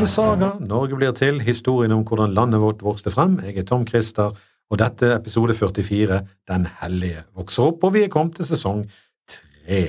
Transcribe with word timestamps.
til 0.00 0.08
Saga, 0.08 0.54
Norge 0.64 0.96
blir 0.96 1.10
til, 1.12 1.42
historien 1.44 1.92
om 1.92 2.06
hvordan 2.08 2.32
landet 2.32 2.60
vårt 2.62 2.80
vokste 2.80 3.10
frem. 3.12 3.34
Jeg 3.44 3.58
er 3.60 3.64
Tom 3.68 3.82
Christer, 3.84 4.30
og 4.70 4.78
dette 4.80 5.10
er 5.10 5.18
episode 5.18 5.52
44, 5.52 6.20
Den 6.48 6.66
hellige 6.80 7.24
vokser 7.36 7.66
opp, 7.68 7.84
og 7.84 7.92
vi 7.92 8.06
er 8.06 8.08
kommet 8.08 8.38
til 8.38 8.46
sesong 8.48 8.86
tre. 9.28 9.82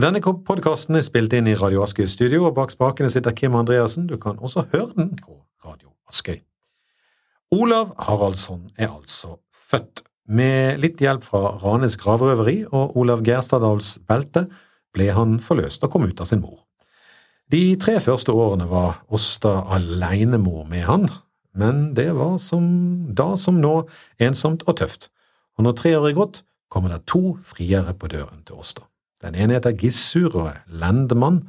Denne 0.00 0.22
podkasten 0.24 0.96
er 0.96 1.04
spilt 1.04 1.36
inn 1.36 1.50
i 1.52 1.56
Radio 1.60 1.82
Askøy 1.84 2.06
studio, 2.08 2.46
og 2.48 2.54
bak 2.56 2.72
spakene 2.72 3.10
sitter 3.12 3.36
Kim 3.36 3.58
Andreassen. 3.60 4.06
Du 4.08 4.16
kan 4.16 4.40
også 4.40 4.64
høre 4.72 4.88
den 4.96 5.12
på 5.20 5.36
Radio 5.66 5.92
Askøy. 6.08 6.40
Olav 7.52 7.92
Haraldsson 7.98 8.70
er 8.78 8.88
altså 8.88 9.36
født. 9.52 10.06
Med 10.32 10.80
litt 10.80 11.04
hjelp 11.04 11.28
fra 11.28 11.58
Ranes 11.60 12.00
gravrøveri 12.00 12.62
og 12.70 12.96
Olav 12.96 13.20
Gerstadals 13.26 13.98
belte 14.08 14.46
ble 14.96 15.12
han 15.12 15.40
forløst 15.44 15.84
og 15.84 15.92
kom 15.92 16.08
ut 16.08 16.24
av 16.24 16.32
sin 16.32 16.40
mor. 16.40 16.69
De 17.50 17.74
tre 17.82 17.96
første 17.98 18.30
årene 18.30 18.68
var 18.70 19.00
Åsta 19.10 19.64
alenemor 19.74 20.68
med 20.70 20.84
han, 20.86 21.08
men 21.50 21.88
det 21.96 22.12
var 22.14 22.36
som 22.38 22.66
da 23.18 23.32
som 23.34 23.58
nå 23.58 23.88
ensomt 24.22 24.62
og 24.70 24.76
tøft, 24.78 25.08
og 25.58 25.66
når 25.66 25.74
tre 25.80 25.96
år 25.98 26.06
er 26.12 26.18
gått, 26.20 26.42
kommer 26.70 26.94
det 26.94 27.08
to 27.10 27.34
friere 27.42 27.96
på 27.98 28.06
døren 28.12 28.44
til 28.46 28.60
Åsta. 28.62 28.86
Den 29.24 29.34
ene 29.34 29.56
heter 29.58 29.74
Gissur 29.74 30.30
og 30.30 30.52
er 30.52 30.60
lendemann, 30.70 31.42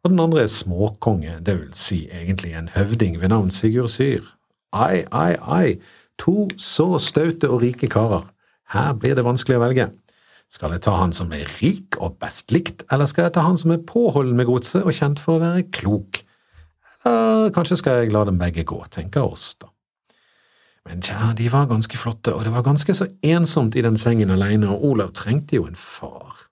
og 0.00 0.14
den 0.14 0.22
andre 0.24 0.46
er 0.46 0.54
småkonge, 0.54 1.36
det 1.44 1.58
vil 1.58 1.74
si 1.76 2.06
egentlig 2.08 2.54
en 2.56 2.72
høvding 2.72 3.20
ved 3.20 3.34
navn 3.34 3.52
Sigurd 3.52 3.92
Syr. 3.92 4.24
Ai, 4.72 5.04
ai, 5.12 5.36
ai, 5.36 5.76
to 6.16 6.48
så 6.56 6.96
staute 6.96 7.52
og 7.52 7.60
rike 7.60 7.92
karer, 7.92 8.24
her 8.72 8.96
blir 8.96 9.20
det 9.20 9.28
vanskelig 9.28 9.60
å 9.60 9.66
velge. 9.66 9.90
Skal 10.52 10.74
jeg 10.74 10.82
ta 10.84 10.92
han 11.00 11.14
som 11.16 11.30
er 11.32 11.48
rik 11.62 11.96
og 11.96 12.18
best 12.20 12.52
likt, 12.52 12.84
eller 12.92 13.08
skal 13.08 13.26
jeg 13.26 13.36
ta 13.38 13.46
han 13.46 13.56
som 13.56 13.72
er 13.72 13.84
påholden 13.88 14.36
med 14.36 14.50
godset 14.50 14.84
og 14.84 14.92
kjent 14.92 15.22
for 15.22 15.38
å 15.38 15.40
være 15.40 15.64
klok? 15.72 16.20
Eller 17.08 17.54
kanskje 17.56 17.78
skal 17.80 18.02
jeg 18.02 18.12
la 18.12 18.26
dem 18.28 18.40
begge 18.40 18.66
gå, 18.68 18.82
tenker 18.92 19.24
oss, 19.24 19.54
da. 19.62 19.70
Men 20.84 21.00
tja, 21.00 21.30
de 21.38 21.46
var 21.48 21.70
ganske 21.70 21.96
flotte, 21.96 22.34
og 22.34 22.44
det 22.44 22.52
var 22.52 22.66
ganske 22.66 22.94
så 22.94 23.06
ensomt 23.22 23.78
i 23.78 23.84
den 23.86 23.96
sengen 23.96 24.34
alene, 24.34 24.68
og 24.68 24.84
Olav 24.90 25.14
trengte 25.16 25.56
jo 25.56 25.64
en 25.70 25.78
far. 25.78 26.48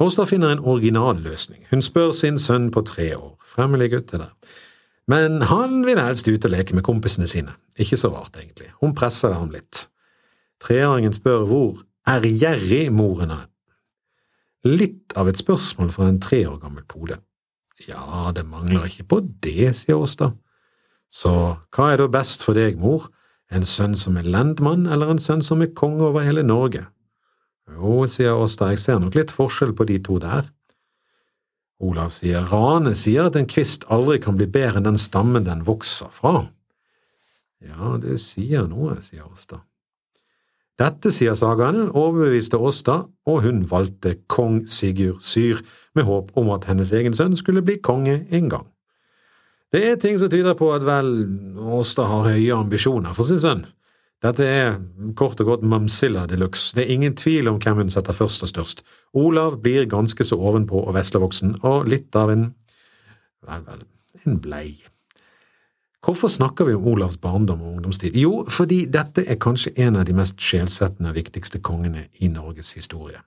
Åsta 0.00 0.26
finner 0.28 0.54
en 0.54 0.62
originalløsning. 0.62 1.66
Hun 1.72 1.82
spør 1.84 2.12
sin 2.16 2.38
sønn 2.38 2.70
på 2.72 2.84
tre 2.86 3.10
år, 3.16 3.34
fremmelig 3.44 3.90
gutt 3.96 4.12
det 4.12 4.22
der. 4.22 4.56
Men 5.10 5.42
han 5.50 5.80
vil 5.88 5.98
helst 5.98 6.28
ut 6.28 6.44
og 6.46 6.52
leke 6.54 6.76
med 6.76 6.86
kompisene 6.86 7.26
sine, 7.28 7.56
ikke 7.80 7.98
så 7.98 8.12
rart 8.14 8.38
egentlig, 8.38 8.70
hun 8.84 8.94
presser 8.94 9.34
ham 9.34 9.50
litt. 9.50 9.88
Treåringen 10.62 11.16
spør 11.16 11.48
hvor 11.48 11.80
er 12.10 12.26
gjerrig 12.26 12.88
hun 12.90 13.30
er. 13.30 13.46
Litt 14.64 15.14
av 15.16 15.28
et 15.28 15.40
spørsmål 15.40 15.90
fra 15.94 16.08
en 16.08 16.20
tre 16.20 16.44
år 16.46 16.58
gammel 16.60 16.84
pode. 16.84 17.16
Ja, 17.88 18.30
det 18.34 18.44
mangler 18.44 18.84
ikke 18.84 19.06
på 19.08 19.20
det, 19.40 19.72
sier 19.78 19.96
Åsta. 19.96 20.34
Så 21.08 21.32
hva 21.74 21.92
er 21.92 22.02
da 22.02 22.08
best 22.12 22.44
for 22.44 22.54
deg, 22.54 22.76
mor, 22.78 23.08
en 23.50 23.64
sønn 23.64 23.96
som 23.98 24.18
er 24.20 24.28
lendmann 24.28 24.86
eller 24.86 25.10
en 25.10 25.22
sønn 25.22 25.42
som 25.42 25.62
er 25.64 25.72
konge 25.74 26.04
over 26.06 26.26
hele 26.26 26.44
Norge? 26.46 26.84
Jo, 27.70 28.04
sier 28.10 28.36
Åsta, 28.36 28.68
jeg 28.70 28.82
ser 28.82 29.00
nok 29.00 29.16
litt 29.16 29.32
forskjell 29.32 29.72
på 29.74 29.86
de 29.88 29.98
to 30.04 30.18
der. 30.22 30.44
Olav 31.80 32.12
sier 32.12 32.44
Rane 32.44 32.92
sier 32.98 33.30
at 33.30 33.38
en 33.40 33.48
kvist 33.48 33.86
aldri 33.88 34.18
kan 34.20 34.36
bli 34.36 34.46
bedre 34.50 34.82
enn 34.82 34.90
den 34.90 35.00
stammen 35.00 35.46
den 35.48 35.64
vokser 35.64 36.12
fra. 36.12 36.50
Ja, 37.64 37.96
det 38.02 38.18
sier 38.20 38.68
noe, 38.68 38.98
sier 39.00 39.24
Åsta. 39.24 39.62
Dette, 40.80 41.10
sier 41.12 41.34
sagaene, 41.36 41.90
overbeviste 41.92 42.56
Åsta, 42.56 43.02
og 43.28 43.42
hun 43.44 43.60
valgte 43.68 44.14
kong 44.32 44.62
Sigurd 44.70 45.20
Syr, 45.20 45.60
med 45.94 46.06
håp 46.08 46.30
om 46.40 46.48
at 46.54 46.64
hennes 46.70 46.92
egen 46.96 47.12
sønn 47.16 47.36
skulle 47.36 47.60
bli 47.66 47.76
konge 47.84 48.22
en 48.32 48.48
gang. 48.48 48.64
Det 49.70 49.82
er 49.86 49.98
ting 50.00 50.16
som 50.18 50.30
tyder 50.32 50.56
på 50.58 50.70
at 50.72 50.86
vel 50.86 51.10
Åsta 51.76 52.06
har 52.08 52.30
høye 52.32 52.56
ambisjoner 52.56 53.12
for 53.14 53.28
sin 53.28 53.42
sønn. 53.42 53.66
Dette 54.24 54.44
er 54.44 54.78
kort 55.16 55.40
og 55.40 55.48
godt 55.48 55.66
Mamsilla 55.68 56.26
de 56.28 56.36
luxe, 56.40 56.74
det 56.76 56.86
er 56.86 56.94
ingen 56.94 57.14
tvil 57.16 57.48
om 57.48 57.60
hvem 57.60 57.84
hun 57.84 57.92
setter 57.92 58.16
først 58.16 58.44
og 58.44 58.52
størst. 58.52 58.82
Olav 59.16 59.60
blir 59.64 59.88
ganske 59.88 60.24
så 60.24 60.36
ovenpå 60.36 60.80
og 60.80 60.96
veslevoksen, 60.96 61.58
og 61.64 61.88
litt 61.88 62.16
av 62.16 62.32
en… 62.32 62.50
vel, 63.48 63.68
vel, 63.68 63.84
en 64.24 64.40
blei. 64.40 64.66
Hvorfor 66.00 66.28
snakker 66.32 66.64
vi 66.64 66.74
om 66.74 66.86
Olavs 66.88 67.18
barndom 67.20 67.60
og 67.62 67.74
ungdomstid? 67.74 68.14
Jo, 68.16 68.44
fordi 68.48 68.86
dette 68.88 69.26
er 69.28 69.36
kanskje 69.40 69.74
en 69.84 69.98
av 70.00 70.06
de 70.08 70.14
mest 70.16 70.40
sjelsettende 70.40 71.12
og 71.12 71.18
viktigste 71.18 71.60
kongene 71.60 72.06
i 72.24 72.30
Norges 72.32 72.72
historie. 72.72 73.20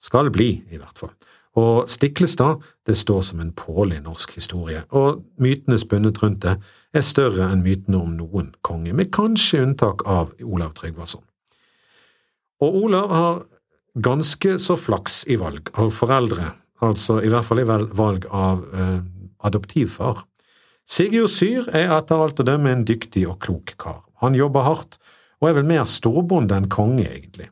Skal 0.00 0.28
bli, 0.30 0.50
i 0.68 0.76
hvert 0.76 1.00
fall. 1.00 1.14
Og 1.56 1.88
Stiklestad 1.88 2.60
det 2.86 2.96
står 2.98 3.22
som 3.22 3.40
en 3.40 3.52
påle 3.56 3.96
i 3.96 4.02
norsk 4.02 4.34
historie, 4.36 4.82
og 4.90 5.22
mytene 5.40 5.78
spunnet 5.78 6.18
rundt 6.22 6.42
det 6.42 6.58
er 6.94 7.06
større 7.06 7.46
enn 7.52 7.62
mytene 7.64 8.00
om 8.02 8.16
noen 8.18 8.50
konge, 8.66 8.92
med 8.92 9.12
kanskje 9.14 9.62
unntak 9.62 10.04
av 10.04 10.34
Olav 10.42 10.74
Tryggvason. 10.76 11.22
Og 12.60 12.76
Olav 12.84 13.14
har 13.14 13.40
ganske 13.94 14.58
så 14.58 14.76
flaks 14.76 15.22
i 15.30 15.38
valg 15.40 15.70
av 15.78 15.94
foreldre, 15.94 16.50
altså 16.84 17.20
i 17.22 17.30
hvert 17.32 17.46
fall 17.46 17.62
i 17.62 17.68
valg 17.68 18.26
av 18.28 18.64
eh, 18.74 19.00
adoptivfar. 19.46 20.24
Sigurd 20.84 21.32
Syr 21.32 21.68
er 21.72 21.92
etter 21.96 22.20
alt 22.20 22.40
å 22.42 22.46
dømme 22.46 22.72
en 22.74 22.84
dyktig 22.86 23.24
og 23.28 23.38
klok 23.42 23.74
kar. 23.80 24.02
Han 24.22 24.36
jobber 24.36 24.66
hardt, 24.66 24.98
og 25.40 25.48
er 25.48 25.56
vel 25.58 25.68
mer 25.68 25.86
storbonde 25.88 26.56
enn 26.56 26.68
konge, 26.72 27.06
egentlig. 27.08 27.48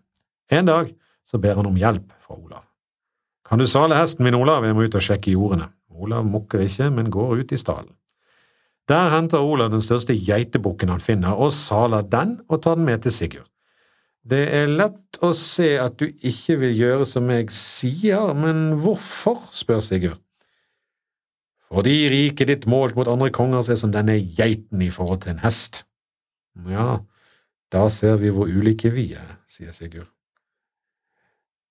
En 0.53 0.69
dag 0.69 0.93
så 1.25 1.41
ber 1.41 1.57
han 1.59 1.69
om 1.69 1.79
hjelp 1.81 2.13
fra 2.21 2.37
Olav. 2.37 2.65
Kan 3.49 3.61
du 3.61 3.67
sale 3.69 3.97
hesten 3.99 4.25
min, 4.25 4.37
Olav, 4.37 4.65
jeg 4.65 4.77
må 4.77 4.85
ut 4.87 4.97
og 4.97 5.05
sjekke 5.05 5.33
jordene. 5.35 5.71
Olav 5.93 6.25
mukker 6.29 6.65
ikke, 6.65 6.89
men 6.93 7.11
går 7.13 7.43
ut 7.43 7.53
i 7.53 7.61
stallen. 7.61 7.93
Der 8.89 9.13
henter 9.13 9.45
Olav 9.45 9.71
den 9.73 9.85
største 9.85 10.17
geitebukken 10.19 10.91
han 10.91 11.03
finner, 11.03 11.37
og 11.37 11.53
saler 11.55 12.03
den 12.03 12.41
og 12.49 12.63
tar 12.65 12.77
den 12.79 12.89
med 12.89 13.05
til 13.05 13.15
Sigurd. 13.15 13.49
Det 14.23 14.43
er 14.55 14.71
lett 14.71 15.19
å 15.23 15.33
se 15.35 15.73
at 15.83 15.97
du 15.99 16.07
ikke 16.07 16.59
vil 16.61 16.75
gjøre 16.79 17.07
som 17.09 17.31
jeg 17.33 17.49
sier, 17.55 18.35
men 18.39 18.77
hvorfor, 18.83 19.41
spør 19.51 19.83
Sigurd. 19.83 20.21
Fordi 21.73 21.95
riket 22.13 22.51
ditt 22.51 22.67
målt 22.69 22.97
mot 22.99 23.09
andre 23.09 23.31
konger 23.33 23.65
er 23.65 23.79
som 23.81 23.93
denne 23.95 24.19
geiten 24.21 24.83
i 24.85 24.91
forhold 24.93 25.23
til 25.25 25.35
en 25.35 25.45
hest. 25.45 25.87
Ja, 26.69 27.01
da 27.73 27.87
ser 27.89 28.19
vi 28.21 28.33
hvor 28.33 28.51
ulike 28.51 28.93
vi 28.93 29.13
er, 29.17 29.39
sier 29.49 29.73
Sigurd. 29.73 30.11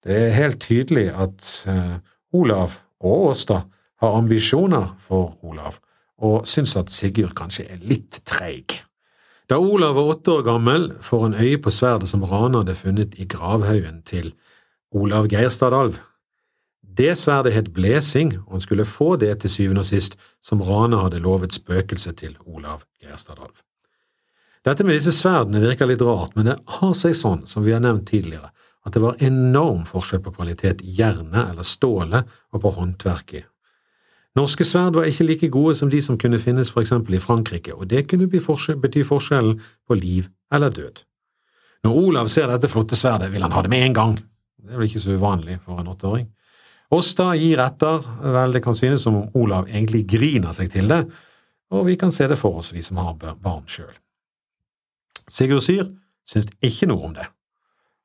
Det 0.01 0.15
er 0.17 0.33
helt 0.33 0.57
tydelig 0.63 1.11
at 1.13 1.45
uh, 1.69 1.99
Olav 2.33 2.79
og 3.05 3.27
Åsta 3.35 3.59
har 4.01 4.17
ambisjoner 4.17 4.95
for 4.97 5.35
Olav, 5.45 5.77
og 6.17 6.47
syns 6.49 6.73
at 6.79 6.89
Sigurd 6.89 7.35
kanskje 7.37 7.67
er 7.69 7.83
litt 7.85 8.23
treig. 8.25 8.81
Da 9.49 9.59
Olav 9.61 9.97
var 9.99 10.15
åtte 10.15 10.33
år 10.33 10.45
gammel, 10.47 10.87
får 11.03 11.27
han 11.27 11.37
øye 11.37 11.59
på 11.61 11.73
sverdet 11.73 12.09
som 12.09 12.23
Rana 12.25 12.63
hadde 12.63 12.77
funnet 12.79 13.17
i 13.21 13.27
gravhaugen 13.29 14.01
til 14.07 14.31
Olav 14.95 15.29
Geirstadalv. 15.29 15.99
Det 16.97 17.13
sverdet 17.15 17.53
het 17.55 17.69
Blesing, 17.73 18.33
og 18.45 18.57
han 18.57 18.63
skulle 18.63 18.85
få 18.85 19.15
det 19.15 19.31
til 19.41 19.49
syvende 19.49 19.83
og 19.83 19.87
sist, 19.87 20.17
som 20.43 20.61
Rane 20.65 20.99
hadde 20.99 21.21
lovet 21.23 21.55
spøkelset 21.55 22.17
til 22.19 22.33
Olav 22.45 22.83
Gerstadalv. 22.99 23.61
Dette 24.65 24.83
med 24.85 24.97
disse 24.97 25.13
sverdene 25.15 25.61
virker 25.63 25.87
litt 25.89 26.03
rart, 26.05 26.35
men 26.35 26.49
det 26.49 26.57
har 26.77 26.91
seg 26.97 27.15
sånn, 27.17 27.45
som 27.47 27.63
vi 27.65 27.73
har 27.73 27.81
nevnt 27.81 28.09
tidligere, 28.11 28.51
at 28.85 28.93
det 28.93 29.01
var 29.01 29.21
enorm 29.23 29.85
forskjell 29.87 30.21
på 30.25 30.33
kvalitet 30.35 30.83
i 30.83 30.91
jernet 30.97 31.53
eller 31.53 31.65
stålet 31.65 32.27
og 32.51 32.63
på 32.63 32.73
håndverket. 32.75 33.47
Norske 34.37 34.63
sverd 34.63 34.95
var 34.95 35.07
ikke 35.09 35.27
like 35.27 35.49
gode 35.51 35.75
som 35.75 35.89
de 35.91 35.99
som 36.03 36.17
kunne 36.19 36.39
finnes 36.39 36.69
for 36.71 36.83
eksempel 36.83 37.17
i 37.17 37.23
Frankrike, 37.23 37.73
og 37.75 37.87
det 37.91 38.05
kunne 38.09 38.29
bety 38.31 39.03
forskjellen 39.03 39.57
på 39.87 39.97
liv 39.99 40.29
eller 40.53 40.71
død. 40.71 41.01
Når 41.83 41.97
Olav 42.03 42.29
ser 42.31 42.51
dette 42.51 42.69
flotte 42.71 42.99
sverdet, 42.99 43.31
vil 43.33 43.43
han 43.43 43.55
ha 43.55 43.63
det 43.63 43.71
med 43.73 43.87
en 43.87 43.97
gang. 43.97 44.13
Det 44.61 44.71
er 44.71 44.79
vel 44.79 44.87
ikke 44.87 45.03
så 45.03 45.17
uvanlig 45.17 45.57
for 45.65 45.81
en 45.81 45.89
åtteåring. 45.91 46.29
Åsta 46.91 47.29
gir 47.39 47.61
etter, 47.63 48.03
vel, 48.19 48.51
det 48.51 48.63
kan 48.65 48.75
synes 48.75 49.05
som 49.05 49.15
om 49.15 49.35
Olav 49.39 49.69
egentlig 49.69 50.03
griner 50.11 50.51
seg 50.55 50.73
til 50.73 50.89
det, 50.91 51.05
og 51.71 51.85
vi 51.87 51.95
kan 51.95 52.11
se 52.11 52.27
det 52.27 52.35
for 52.39 52.59
oss, 52.59 52.73
vi 52.75 52.83
som 52.83 52.99
har 52.99 53.15
barn 53.15 53.63
sjøl. 53.71 53.93
Sigurd 55.31 55.63
Syr 55.63 55.85
syns 56.27 56.49
ikke 56.59 56.89
noe 56.91 57.05
om 57.07 57.13
det. 57.15 57.29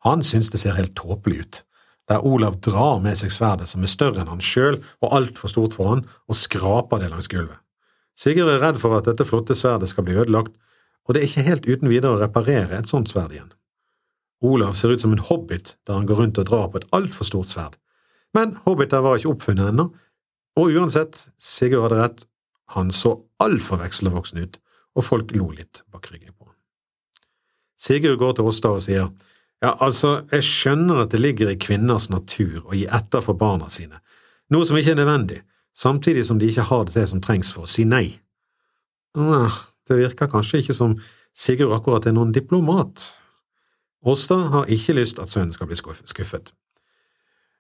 Han 0.07 0.23
syns 0.23 0.53
det 0.53 0.61
ser 0.63 0.79
helt 0.79 0.95
tåpelig 0.95 1.41
ut, 1.43 1.59
der 2.07 2.23
Olav 2.23 2.61
drar 2.63 3.01
med 3.03 3.19
seg 3.19 3.33
sverdet 3.35 3.67
som 3.67 3.83
er 3.83 3.91
større 3.91 4.23
enn 4.23 4.31
han 4.31 4.45
sjøl 4.45 4.79
og 5.03 5.17
altfor 5.19 5.51
stort 5.51 5.75
for 5.75 5.91
han, 5.91 6.05
og 6.31 6.39
skraper 6.39 7.03
det 7.03 7.11
langs 7.11 7.31
gulvet. 7.33 7.59
Sigurd 8.17 8.53
er 8.53 8.63
redd 8.63 8.79
for 8.81 8.95
at 8.97 9.09
dette 9.11 9.27
flotte 9.27 9.57
sverdet 9.59 9.91
skal 9.91 10.07
bli 10.07 10.15
ødelagt, 10.15 10.55
og 11.07 11.15
det 11.15 11.23
er 11.23 11.27
ikke 11.29 11.49
helt 11.49 11.67
uten 11.67 11.91
videre 11.91 12.15
å 12.15 12.21
reparere 12.23 12.79
et 12.79 12.91
sånt 12.91 13.11
sverd 13.11 13.35
igjen. 13.35 13.51
Olav 14.47 14.79
ser 14.79 14.95
ut 14.95 15.03
som 15.03 15.11
en 15.17 15.27
hobbit 15.27 15.75
der 15.89 15.99
han 15.99 16.07
går 16.07 16.23
rundt 16.23 16.39
og 16.39 16.47
drar 16.47 16.71
på 16.71 16.81
et 16.81 16.89
altfor 16.95 17.27
stort 17.27 17.51
sverd. 17.51 17.75
Men 18.37 18.57
hobbiter 18.67 19.05
var 19.05 19.17
ikke 19.17 19.33
oppfunnet 19.33 19.73
ennå, 19.73 19.89
og 20.57 20.77
uansett, 20.77 21.27
Sigurd 21.41 21.87
hadde 21.87 22.01
rett, 22.01 22.25
han 22.75 22.91
så 22.93 23.15
altfor 23.43 23.81
vekslevoksen 23.81 24.43
ut, 24.43 24.59
og 24.97 25.05
folk 25.05 25.33
lo 25.37 25.51
litt 25.55 25.83
bak 25.93 26.09
ryggen 26.13 26.35
på 26.35 26.49
ham. 26.49 26.55
Sigurd 27.81 28.19
går 28.21 28.37
til 28.37 28.49
Åsta 28.51 28.73
og 28.77 28.83
sier, 28.85 29.11
ja, 29.65 29.73
altså, 29.73 30.19
jeg 30.33 30.45
skjønner 30.45 31.05
at 31.05 31.13
det 31.15 31.21
ligger 31.23 31.53
i 31.53 31.59
kvinners 31.61 32.11
natur 32.13 32.65
å 32.65 32.77
gi 32.77 32.85
etter 32.99 33.25
for 33.25 33.39
barna 33.41 33.71
sine, 33.73 34.01
noe 34.53 34.69
som 34.69 34.77
ikke 34.77 34.93
er 34.95 35.01
nødvendig, 35.01 35.41
samtidig 35.77 36.27
som 36.29 36.41
de 36.41 36.51
ikke 36.51 36.69
har 36.69 36.85
det 36.89 37.07
som 37.09 37.23
trengs 37.25 37.53
for 37.57 37.65
å 37.65 37.71
si 37.71 37.87
nei. 37.89 38.07
Det 39.17 39.97
virker 39.97 40.29
kanskje 40.33 40.61
ikke 40.65 40.77
som 40.77 40.99
Sigurd 41.37 41.75
akkurat 41.77 42.07
er 42.09 42.15
noen 42.17 42.33
diplomat. 42.33 43.03
Åsta 44.09 44.39
har 44.55 44.71
ikke 44.73 44.95
lyst 44.97 45.21
at 45.21 45.29
sønnen 45.29 45.53
skal 45.53 45.69
bli 45.69 45.77
skuffet. 45.77 46.53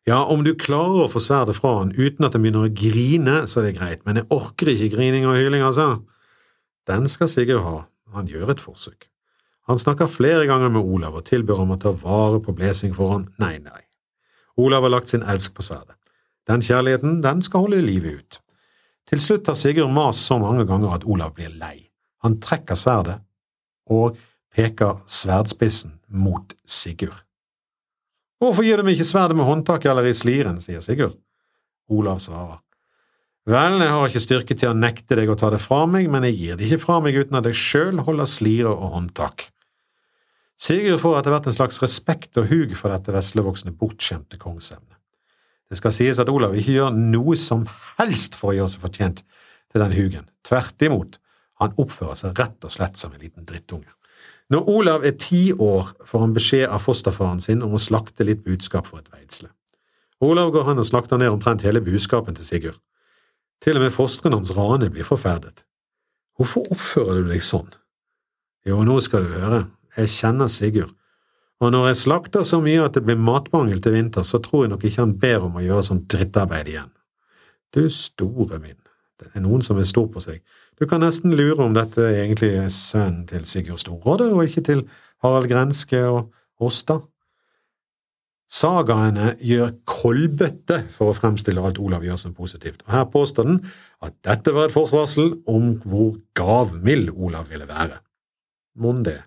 Ja, 0.07 0.21
om 0.31 0.45
du 0.47 0.53
klarer 0.55 1.03
å 1.03 1.11
få 1.11 1.19
sverdet 1.19 1.57
fra 1.57 1.81
han 1.81 1.91
uten 1.97 2.29
at 2.29 2.37
han 2.37 2.45
begynner 2.45 2.69
å 2.69 2.71
grine, 2.71 3.41
så 3.51 3.59
er 3.59 3.65
det 3.67 3.79
greit, 3.81 4.05
men 4.07 4.21
jeg 4.21 4.29
orker 4.31 4.71
ikke 4.71 4.93
grining 4.95 5.27
og 5.27 5.35
hyling, 5.35 5.65
altså. 5.67 6.05
Den 6.87 7.09
skal 7.11 7.31
Sigurd 7.33 7.65
ha, 7.65 7.81
han 8.15 8.31
gjør 8.31 8.53
et 8.55 8.63
forsøk. 8.63 9.09
Han 9.67 9.83
snakker 9.83 10.07
flere 10.07 10.47
ganger 10.47 10.71
med 10.71 10.87
Olav 10.87 11.19
og 11.19 11.27
tilbyr 11.27 11.59
ham 11.59 11.75
å 11.75 11.81
ta 11.83 11.91
vare 11.91 12.39
på 12.39 12.55
Blesing 12.55 12.95
for 12.95 13.17
han. 13.17 13.27
Nei, 13.43 13.57
nei. 13.59 13.83
Olav 14.63 14.87
har 14.87 14.95
lagt 14.95 15.11
sin 15.11 15.27
elsk 15.27 15.59
på 15.59 15.67
sverdet. 15.67 15.99
Den 16.47 16.63
kjærligheten, 16.63 17.19
den 17.27 17.43
skal 17.43 17.67
holde 17.67 17.83
livet 17.83 18.21
ut. 18.21 18.41
Til 19.11 19.23
slutt 19.23 19.51
har 19.51 19.59
Sigurd 19.59 19.91
mast 19.91 20.23
så 20.23 20.39
mange 20.39 20.69
ganger 20.71 20.95
at 20.95 21.11
Olav 21.11 21.35
blir 21.35 21.51
lei. 21.59 21.91
Han 22.23 22.39
trekker 22.39 22.79
sverdet 22.79 23.19
og 23.91 24.15
peker 24.55 25.03
sverdspissen 25.11 25.99
mot 26.15 26.55
Sigurd. 26.63 27.26
Hvorfor 28.43 28.67
gir 28.67 28.77
du 28.77 28.85
meg 28.85 28.99
ikke 28.99 29.09
sverdet 29.09 29.37
med 29.39 29.49
håndtaket 29.49 29.91
eller 29.91 30.09
i 30.09 30.15
sliren, 30.17 30.61
sier 30.61 30.83
Sigurd. 30.85 31.17
Olav 31.93 32.19
svarer. 32.21 32.61
Vel, 33.47 33.77
jeg 33.79 33.95
har 33.95 34.09
ikke 34.11 34.25
styrke 34.25 34.57
til 34.59 34.73
å 34.73 34.77
nekte 34.77 35.17
deg 35.17 35.31
å 35.31 35.37
ta 35.39 35.53
det 35.55 35.61
fra 35.63 35.85
meg, 35.87 36.09
men 36.11 36.27
jeg 36.27 36.35
gir 36.41 36.59
det 36.59 36.67
ikke 36.67 36.83
fra 36.83 36.97
meg 37.05 37.15
uten 37.15 37.39
at 37.39 37.47
jeg 37.47 37.61
sjøl 37.61 38.03
holder 38.09 38.27
slire 38.27 38.73
og 38.73 38.97
håndtak. 38.97 39.47
Sigurd 40.59 40.99
får 41.03 41.21
etter 41.21 41.35
hvert 41.35 41.47
en 41.47 41.55
slags 41.55 41.79
respekt 41.85 42.41
og 42.41 42.49
hug 42.51 42.75
for 42.75 42.91
dette 42.91 43.15
veslevoksne, 43.15 43.75
bortskjemte 43.77 44.41
kongsevnet. 44.41 44.97
Det 45.71 45.79
skal 45.79 45.95
sies 45.95 46.19
at 46.23 46.31
Olav 46.31 46.55
ikke 46.59 46.75
gjør 46.75 46.97
noe 46.97 47.37
som 47.39 47.65
helst 48.01 48.37
for 48.39 48.53
å 48.53 48.57
gjøre 48.59 48.73
seg 48.75 48.83
fortjent 48.83 49.23
til 49.73 49.83
den 49.83 49.95
hugen. 49.95 50.29
Tvert 50.47 50.83
imot, 50.87 51.19
han 51.63 51.75
oppfører 51.81 52.19
seg 52.19 52.39
rett 52.41 52.67
og 52.67 52.73
slett 52.75 52.99
som 52.99 53.15
en 53.15 53.23
liten 53.23 53.47
drittunge. 53.47 53.91
Når 54.53 54.69
Olav 54.71 55.05
er 55.05 55.17
ti 55.19 55.51
år, 55.53 55.91
får 56.07 56.23
han 56.23 56.35
beskjed 56.37 56.69
av 56.71 56.83
fosterfaren 56.85 57.41
sin 57.43 57.65
om 57.67 57.75
å 57.75 57.83
slakte 57.83 58.27
litt 58.27 58.45
budskap 58.47 58.87
for 58.87 59.03
et 59.03 59.11
veidsle. 59.11 59.49
Olav 60.23 60.53
går 60.55 60.69
han 60.69 60.81
og 60.81 60.87
slakter 60.87 61.19
ned 61.21 61.35
omtrent 61.35 61.65
hele 61.67 61.83
budskapen 61.85 62.37
til 62.37 62.47
Sigurd. 62.47 62.79
Til 63.61 63.79
og 63.79 63.87
med 63.87 63.93
fosteren 63.95 64.37
hans 64.37 64.53
Rane 64.57 64.89
blir 64.93 65.09
forferdet. 65.09 65.65
Hvorfor 66.37 66.69
oppfører 66.73 67.25
du 67.25 67.33
deg 67.33 67.43
sånn? 67.43 67.69
Jo, 68.69 68.83
nå 68.87 69.01
skal 69.05 69.27
du 69.27 69.35
høre, 69.35 69.65
jeg 69.97 70.13
kjenner 70.13 70.51
Sigurd, 70.53 70.95
og 71.65 71.73
når 71.73 71.87
jeg 71.91 72.01
slakter 72.03 72.45
så 72.45 72.59
mye 72.61 72.85
at 72.85 72.97
det 72.99 73.07
blir 73.07 73.17
matmangel 73.17 73.81
til 73.81 73.95
vinter, 73.97 74.27
så 74.29 74.41
tror 74.45 74.67
jeg 74.67 74.75
nok 74.75 74.83
ikke 74.85 75.03
han 75.03 75.15
ber 75.21 75.47
om 75.47 75.57
å 75.57 75.65
gjøre 75.65 75.87
sånt 75.87 76.09
drittarbeid 76.13 76.69
igjen. 76.69 76.91
Du 77.73 77.87
store 77.93 78.61
min, 78.61 78.77
det 79.17 79.31
er 79.33 79.45
noen 79.45 79.65
som 79.65 79.81
er 79.81 79.89
stor 79.89 80.11
på 80.13 80.21
seg. 80.21 80.43
Du 80.77 80.85
kan 80.85 81.01
nesten 81.01 81.33
lure 81.33 81.65
om 81.65 81.77
dette 81.77 82.05
egentlig 82.05 82.53
er 82.61 82.73
sønnen 82.73 83.25
til 83.31 83.47
Sigurd 83.49 83.81
Storråde, 83.81 84.29
og 84.35 84.45
ikke 84.45 84.65
til 84.67 84.83
Harald 85.25 85.49
Grenske 85.49 86.03
og 86.05 86.35
Åsta. 86.61 86.99
Sagaene 88.47 89.33
gjør 89.43 89.73
kolbøtte 89.89 90.83
for 90.93 91.11
å 91.11 91.17
fremstille 91.17 91.63
alt 91.65 91.81
Olav 91.83 92.05
gjør 92.07 92.21
som 92.21 92.35
positivt, 92.37 92.85
og 92.87 92.93
her 92.93 93.09
påstår 93.11 93.49
den 93.49 93.63
at 94.05 94.15
dette 94.29 94.53
var 94.55 94.69
et 94.69 94.77
forsvarsel 94.77 95.33
om 95.51 95.73
hvor 95.83 96.15
gavmild 96.37 97.11
Olav 97.17 97.49
ville 97.51 97.67
være. 97.67 97.99
Mon 98.77 99.03
det. 99.03 99.19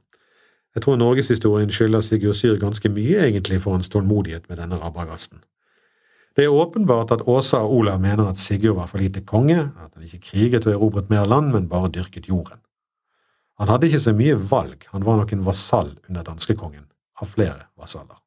Jeg 0.77 0.85
tror 0.85 0.99
norgeshistorien 1.01 1.71
skylder 1.73 2.05
Sigurd 2.05 2.37
Syr 2.37 2.61
ganske 2.61 2.93
mye, 2.93 3.25
egentlig, 3.25 3.57
for 3.65 3.73
hans 3.75 3.89
tålmodighet 3.89 4.45
med 4.49 4.61
denne 4.61 4.77
rabagasten. 4.79 5.41
Det 6.37 6.45
er 6.45 6.53
åpenbart 6.53 7.11
at 7.11 7.25
Åsa 7.27 7.63
og 7.65 7.73
Olav 7.81 7.99
mener 8.01 8.29
at 8.29 8.39
Sigurd 8.39 8.77
var 8.77 8.87
for 8.91 9.01
lite 9.01 9.23
konge, 9.27 9.57
at 9.59 9.95
han 9.95 10.05
ikke 10.05 10.31
kriget 10.31 10.67
og 10.67 10.73
erobret 10.75 11.09
mer 11.09 11.25
land, 11.27 11.51
men 11.51 11.69
bare 11.69 11.91
dyrket 11.91 12.29
jorden. 12.29 12.61
Han 13.59 13.67
hadde 13.67 13.89
ikke 13.89 13.99
så 13.99 14.13
mye 14.15 14.37
valg, 14.39 14.85
han 14.93 15.03
var 15.03 15.19
nok 15.19 15.33
en 15.35 15.43
vasall 15.43 15.91
under 16.07 16.23
danskekongen, 16.23 16.85
av 17.19 17.27
flere 17.27 17.67
vasaller. 17.79 18.21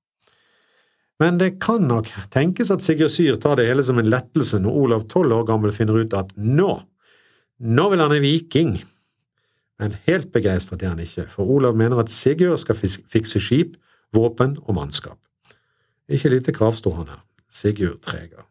Men 1.23 1.39
det 1.39 1.55
kan 1.63 1.87
nok 1.87 2.11
tenkes 2.35 2.73
at 2.75 2.83
Sigurd 2.85 3.13
Syr 3.15 3.39
tar 3.41 3.57
det 3.57 3.69
hele 3.69 3.85
som 3.87 4.01
en 4.01 4.11
lettelse 4.11 4.59
når 4.61 4.79
Olav 4.85 5.07
tolv 5.09 5.33
år 5.39 5.47
gammel 5.49 5.73
finner 5.73 6.03
ut 6.03 6.17
at 6.19 6.35
nå, 6.37 6.73
nå 7.63 7.89
vil 7.93 8.03
han 8.03 8.13
en 8.17 8.25
viking, 8.25 8.75
men 9.81 9.97
helt 10.09 10.33
begeistret 10.35 10.83
er 10.83 10.93
han 10.93 11.03
ikke, 11.03 11.29
for 11.31 11.49
Olav 11.49 11.79
mener 11.79 12.03
at 12.03 12.13
Sigurd 12.13 12.61
skal 12.61 12.77
fikse 12.77 13.41
skip, 13.41 13.79
våpen 14.13 14.59
og 14.67 14.77
mannskap. 14.77 15.17
Ikke 16.13 16.29
lite 16.35 16.53
krav 16.53 16.77
står 16.77 16.99
han 17.01 17.15
her. 17.15 17.23
Sigurd 17.53 18.01
treger. 18.05 18.47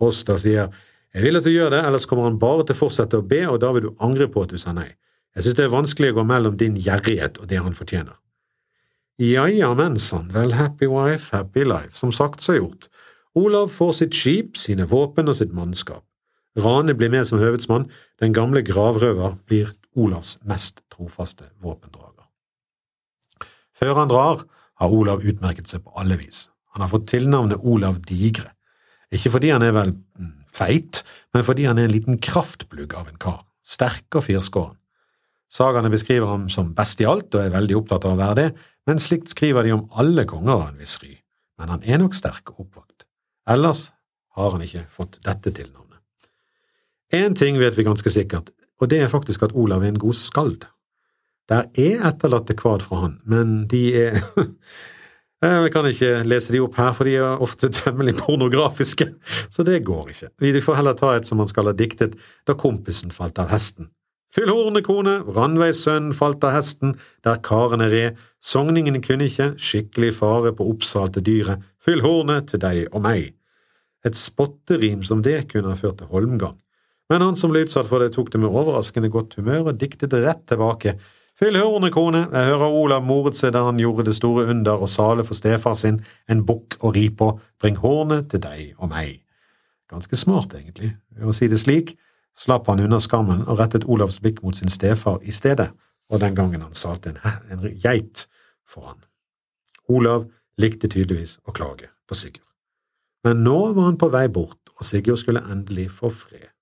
Hosta 0.00 0.38
sier 0.40 0.70
jeg 1.10 1.24
vil 1.24 1.40
at 1.40 1.46
du 1.46 1.50
gjør 1.50 1.72
det, 1.74 1.80
ellers 1.82 2.06
kommer 2.06 2.28
han 2.28 2.38
bare 2.38 2.62
til 2.62 2.76
å 2.76 2.80
fortsette 2.84 3.18
å 3.18 3.26
be, 3.26 3.42
og 3.50 3.58
da 3.62 3.72
vil 3.74 3.88
du 3.88 4.02
angre 4.04 4.28
på 4.30 4.44
at 4.44 4.52
du 4.54 4.60
sa 4.62 4.70
nei. 4.76 4.92
Jeg 5.34 5.42
synes 5.42 5.56
det 5.58 5.64
er 5.64 5.72
vanskelig 5.72 6.12
å 6.12 6.16
gå 6.20 6.24
mellom 6.26 6.58
din 6.58 6.76
gjerrighet 6.78 7.40
og 7.42 7.48
det 7.50 7.58
han 7.58 7.74
fortjener. 7.74 8.14
Ja 9.20 9.48
ja, 9.50 9.72
men 9.76 9.98
sann, 10.00 10.30
vel, 10.32 10.54
happy 10.56 10.86
wife, 10.88 11.34
happy 11.34 11.66
life, 11.66 11.92
som 11.98 12.14
sagt 12.14 12.44
så 12.46 12.56
gjort. 12.56 12.86
Olav 13.36 13.68
får 13.74 13.92
sitt 13.98 14.16
skip, 14.16 14.56
sine 14.58 14.86
våpen 14.90 15.28
og 15.30 15.36
sitt 15.38 15.52
mannskap. 15.54 16.06
Rane 16.58 16.94
blir 16.98 17.12
med 17.12 17.26
som 17.28 17.42
høvedsmann, 17.42 17.90
den 18.22 18.34
gamle 18.34 18.62
gravrøver 18.66 19.36
blir 19.50 19.74
Olavs 19.98 20.38
mest 20.46 20.84
trofaste 20.94 21.50
våpendrager. 21.62 22.26
Før 23.74 23.98
han 23.98 24.10
drar, 24.10 24.46
har 24.78 24.94
Olav 24.94 25.26
utmerket 25.26 25.70
seg 25.70 25.82
på 25.84 25.94
alle 25.98 26.18
vis. 26.20 26.48
Han 26.74 26.84
har 26.84 26.90
fått 26.92 27.08
tilnavnet 27.10 27.62
Olav 27.66 28.00
Digre, 28.06 28.52
ikke 29.10 29.32
fordi 29.34 29.50
han 29.50 29.64
er 29.66 29.74
vel 29.74 29.94
mm, 29.94 30.34
feit, 30.50 31.02
men 31.34 31.46
fordi 31.46 31.66
han 31.66 31.80
er 31.80 31.88
en 31.88 31.94
liten 31.94 32.20
kraftplugg 32.22 32.94
av 32.98 33.08
en 33.10 33.18
kar, 33.20 33.40
sterk 33.62 34.20
og 34.20 34.26
firskåren. 34.28 34.76
Sagaene 35.50 35.90
beskriver 35.90 36.30
ham 36.30 36.46
som 36.52 36.70
best 36.76 37.00
i 37.02 37.08
alt 37.10 37.34
og 37.34 37.42
er 37.42 37.54
veldig 37.56 37.80
opptatt 37.80 38.06
av 38.06 38.14
å 38.14 38.20
være 38.20 38.36
det, 38.38 38.48
men 38.86 39.02
slikt 39.02 39.32
skriver 39.32 39.66
de 39.66 39.74
om 39.74 39.88
alle 39.98 40.22
konger 40.30 40.54
av 40.54 40.68
en 40.68 40.78
viss 40.78 41.00
ry, 41.02 41.16
men 41.58 41.72
han 41.74 41.82
er 41.82 41.98
nok 41.98 42.14
sterk 42.14 42.52
og 42.54 42.68
oppvakt. 42.68 43.08
Ellers 43.50 43.88
har 44.38 44.54
han 44.54 44.62
ikke 44.62 44.86
fått 44.94 45.18
dette 45.26 45.50
tilnavnet. 45.50 45.98
Én 47.10 47.34
ting 47.34 47.58
vet 47.58 47.74
vi 47.74 47.86
ganske 47.86 48.12
sikkert, 48.14 48.52
og 48.78 48.92
det 48.92 49.02
er 49.02 49.10
faktisk 49.10 49.42
at 49.42 49.56
Olav 49.58 49.82
er 49.82 49.90
en 49.90 49.98
god 49.98 50.14
skald. 50.14 50.68
Der 51.50 51.66
er 51.74 52.04
etterlatte 52.06 52.54
kvad 52.54 52.86
fra 52.86 53.02
han, 53.02 53.18
men 53.26 53.64
de 53.68 53.82
er 53.98 54.20
Jeg 55.40 55.70
kan 55.72 55.86
ikke 55.88 56.18
lese 56.28 56.52
de 56.52 56.58
opp 56.60 56.74
her, 56.76 56.90
for 56.92 57.08
de 57.08 57.14
er 57.16 57.40
ofte 57.40 57.70
temmelig 57.78 58.18
pornografiske, 58.18 59.06
så 59.48 59.64
det 59.64 59.78
går 59.86 60.12
ikke. 60.12 60.28
Vi 60.44 60.60
får 60.60 60.76
heller 60.82 60.98
ta 60.98 61.14
et 61.16 61.28
som 61.28 61.40
han 61.40 61.48
skal 61.48 61.70
ha 61.70 61.76
diktet 61.76 62.18
da 62.48 62.56
kompisen 62.60 63.14
falt 63.14 63.40
av 63.40 63.48
hesten. 63.52 63.88
Fyll 64.30 64.52
hornet, 64.52 64.84
kone, 64.86 65.16
Randveis 65.34 65.82
falt 66.14 66.44
av 66.46 66.52
hesten, 66.54 66.92
der 67.26 67.40
karene 67.42 67.88
red, 67.90 68.18
sogningene 68.38 69.00
kunne 69.02 69.26
ikke, 69.26 69.54
skikkelig 69.58 70.12
fare 70.20 70.52
på 70.54 70.68
oppsalte 70.70 71.24
dyret, 71.24 71.64
fyll 71.82 72.04
hornet 72.04 72.52
til 72.52 72.62
deg 72.62 72.84
og 72.92 73.02
meg. 73.08 73.32
Et 74.06 74.16
spotterim 74.16 75.02
som 75.02 75.24
det 75.24 75.48
kunne 75.50 75.72
ha 75.72 75.78
ført 75.80 75.98
til 75.98 76.12
holmgang, 76.12 76.54
men 77.10 77.24
han 77.24 77.34
som 77.34 77.50
ble 77.50 77.64
utsatt 77.66 77.88
for 77.90 78.04
det, 78.04 78.12
tok 78.14 78.30
det 78.30 78.38
med 78.38 78.52
overraskende 78.52 79.10
godt 79.10 79.34
humør 79.40 79.72
og 79.72 79.80
diktet 79.80 80.14
rett 80.14 80.44
tilbake. 80.46 80.94
Fyll 81.40 81.56
hørende 81.56 81.88
kone, 81.88 82.26
jeg 82.32 82.48
hører 82.50 82.74
Olav 82.76 83.04
moret 83.08 83.38
seg 83.38 83.54
da 83.54 83.62
han 83.64 83.78
gjorde 83.80 84.04
det 84.10 84.12
store 84.18 84.42
under 84.52 84.82
og 84.84 84.90
sale 84.92 85.24
for 85.24 85.38
stefar 85.38 85.72
sin, 85.78 86.02
en 86.28 86.42
bukk 86.44 86.76
å 86.84 86.90
ri 86.92 87.06
på, 87.16 87.30
bring 87.56 87.78
hornet 87.80 88.26
til 88.28 88.42
deg 88.44 88.74
og 88.76 88.90
meg. 88.90 89.22
Ganske 89.88 90.18
smart, 90.20 90.52
egentlig. 90.58 90.90
Ved 91.16 91.30
å 91.32 91.32
si 91.32 91.48
det 91.48 91.62
slik 91.62 91.94
slapp 92.36 92.68
han 92.68 92.82
unna 92.84 93.00
skammen 93.00 93.40
og 93.46 93.56
rettet 93.56 93.88
Olavs 93.88 94.20
blikk 94.20 94.42
mot 94.44 94.56
sin 94.56 94.68
stefar 94.68 95.16
i 95.24 95.32
stedet, 95.32 95.70
og 96.12 96.20
den 96.20 96.36
gangen 96.36 96.60
han 96.60 96.76
salte 96.76 97.14
en, 97.14 97.18
en 97.48 97.64
geit 97.72 98.26
for 98.68 98.90
han. 98.90 99.00
Olav 99.88 100.28
likte 100.60 100.92
tydeligvis 100.92 101.38
å 101.48 101.56
klage 101.56 101.88
på 102.04 102.20
Sigurd. 102.20 102.44
Men 103.24 103.40
nå 103.48 103.58
var 103.72 103.88
han 103.88 103.96
på 103.96 104.12
vei 104.12 104.26
bort, 104.28 104.60
og 104.76 104.84
Sigurd 104.84 105.24
skulle 105.24 105.46
endelig 105.48 105.88
få 105.96 106.12
fred. 106.12 106.52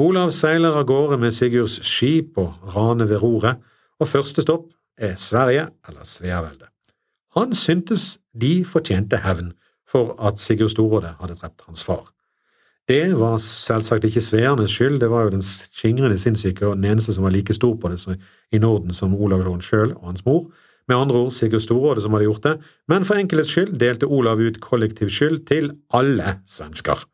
Olav 0.00 0.30
seiler 0.32 0.72
av 0.78 0.86
gårde 0.88 1.18
med 1.20 1.34
Sigurds 1.36 1.76
skip 1.84 2.38
og 2.40 2.54
Rane 2.74 3.04
ved 3.08 3.20
roret, 3.20 3.60
og 4.00 4.08
første 4.08 4.42
stopp 4.42 4.70
er 4.96 5.18
Sverige 5.20 5.66
eller 5.88 6.06
Sveaveldet. 6.08 6.70
Han 7.36 7.52
syntes 7.56 8.18
de 8.32 8.64
fortjente 8.64 9.20
hevn 9.20 9.52
for 9.88 10.14
at 10.20 10.40
Sigurd 10.40 10.72
Storråde 10.72 11.14
hadde 11.20 11.36
drept 11.36 11.64
hans 11.66 11.84
far. 11.84 12.08
Det 12.88 13.12
var 13.20 13.36
selvsagt 13.38 14.04
ikke 14.08 14.24
sveernes 14.24 14.72
skyld, 14.74 14.98
det 15.00 15.10
var 15.10 15.28
jo 15.28 15.36
den 15.36 15.44
skingrende 15.44 16.18
sinnssyke 16.18 16.66
og 16.66 16.80
den 16.80 16.88
eneste 16.90 17.14
som 17.14 17.24
var 17.24 17.34
like 17.36 17.54
stor 17.54 17.76
på 17.76 17.92
det 17.92 18.00
i 18.52 18.58
Norden 18.58 18.92
som 18.96 19.14
Olav 19.14 19.44
Lån 19.44 19.62
sjøl 19.62 19.92
og 19.94 20.08
hans 20.10 20.24
mor, 20.26 20.48
med 20.88 20.96
andre 20.96 21.18
ord 21.18 21.30
Sigurd 21.30 21.62
Storråde 21.62 22.02
som 22.02 22.16
hadde 22.16 22.26
gjort 22.26 22.42
det, 22.48 22.56
men 22.88 23.04
for 23.04 23.20
enkelhets 23.20 23.52
skyld 23.54 23.76
delte 23.78 24.08
Olav 24.08 24.40
ut 24.40 24.60
kollektiv 24.60 25.12
skyld 25.14 25.44
til 25.46 25.70
alle 25.94 26.40
svensker. 26.48 27.04